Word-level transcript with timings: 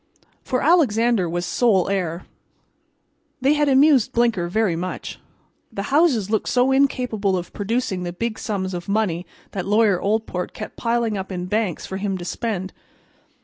For 0.41 0.63
Alexander 0.63 1.29
was 1.29 1.45
sole 1.45 1.87
heir. 1.87 2.25
They 3.39 3.53
had 3.53 3.69
amused 3.69 4.13
Blinker 4.13 4.47
very 4.47 4.75
much. 4.75 5.19
The 5.71 5.93
houses 5.93 6.27
looked 6.31 6.49
so 6.49 6.71
incapable 6.71 7.37
of 7.37 7.53
producing 7.53 8.01
the 8.01 8.11
big 8.11 8.39
sums 8.39 8.73
of 8.73 8.89
money 8.89 9.27
that 9.51 9.67
Lawyer 9.67 10.01
Oldport 10.01 10.53
kept 10.53 10.75
piling 10.75 11.19
up 11.19 11.31
in 11.31 11.45
banks 11.45 11.85
for 11.85 11.97
him 11.97 12.17
to 12.17 12.25
spend. 12.25 12.73